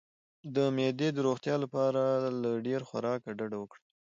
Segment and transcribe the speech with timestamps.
[0.55, 2.01] د معدې د روغتیا لپاره
[2.41, 3.81] له ډیر خوراک ډډه وکړئ